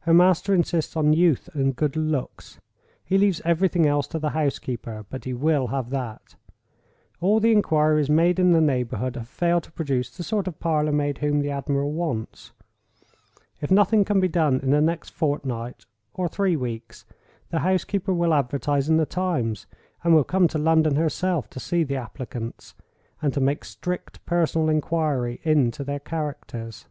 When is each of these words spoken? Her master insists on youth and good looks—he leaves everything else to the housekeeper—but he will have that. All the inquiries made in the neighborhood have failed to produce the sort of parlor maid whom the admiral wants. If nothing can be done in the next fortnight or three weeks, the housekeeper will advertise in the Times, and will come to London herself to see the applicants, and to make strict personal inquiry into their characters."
Her 0.00 0.12
master 0.12 0.52
insists 0.52 0.96
on 0.96 1.12
youth 1.12 1.48
and 1.54 1.76
good 1.76 1.94
looks—he 1.94 3.16
leaves 3.16 3.40
everything 3.44 3.86
else 3.86 4.08
to 4.08 4.18
the 4.18 4.30
housekeeper—but 4.30 5.22
he 5.24 5.32
will 5.32 5.68
have 5.68 5.90
that. 5.90 6.34
All 7.20 7.38
the 7.38 7.52
inquiries 7.52 8.10
made 8.10 8.40
in 8.40 8.50
the 8.54 8.60
neighborhood 8.60 9.14
have 9.14 9.28
failed 9.28 9.62
to 9.62 9.70
produce 9.70 10.10
the 10.16 10.24
sort 10.24 10.48
of 10.48 10.58
parlor 10.58 10.90
maid 10.90 11.18
whom 11.18 11.38
the 11.42 11.52
admiral 11.52 11.92
wants. 11.92 12.50
If 13.60 13.70
nothing 13.70 14.04
can 14.04 14.18
be 14.18 14.26
done 14.26 14.58
in 14.64 14.70
the 14.70 14.80
next 14.80 15.10
fortnight 15.10 15.86
or 16.12 16.26
three 16.26 16.56
weeks, 16.56 17.04
the 17.50 17.60
housekeeper 17.60 18.12
will 18.12 18.34
advertise 18.34 18.88
in 18.88 18.96
the 18.96 19.06
Times, 19.06 19.68
and 20.02 20.12
will 20.12 20.24
come 20.24 20.48
to 20.48 20.58
London 20.58 20.96
herself 20.96 21.48
to 21.50 21.60
see 21.60 21.84
the 21.84 21.94
applicants, 21.94 22.74
and 23.22 23.32
to 23.32 23.40
make 23.40 23.64
strict 23.64 24.26
personal 24.26 24.68
inquiry 24.68 25.38
into 25.44 25.84
their 25.84 26.00
characters." 26.00 26.86